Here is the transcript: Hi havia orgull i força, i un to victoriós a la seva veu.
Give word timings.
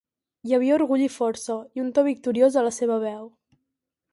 Hi 0.47 0.53
havia 0.57 0.73
orgull 0.77 1.03
i 1.07 1.09
força, 1.15 1.57
i 1.79 1.83
un 1.83 1.91
to 1.99 2.05
victoriós 2.09 2.59
a 2.63 2.65
la 2.69 2.73
seva 2.79 2.99
veu. 3.05 3.29